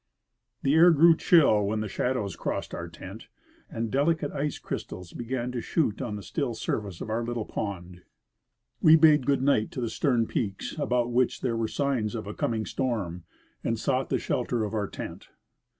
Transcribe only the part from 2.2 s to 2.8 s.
crossed